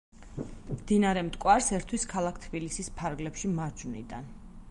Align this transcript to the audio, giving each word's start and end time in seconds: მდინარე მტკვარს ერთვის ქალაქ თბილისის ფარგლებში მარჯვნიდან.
მდინარე 0.77 1.23
მტკვარს 1.27 1.67
ერთვის 1.79 2.07
ქალაქ 2.15 2.41
თბილისის 2.47 2.91
ფარგლებში 3.01 3.55
მარჯვნიდან. 3.61 4.35